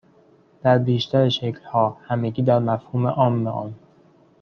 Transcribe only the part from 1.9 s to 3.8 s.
همگی در مفهوم عام آن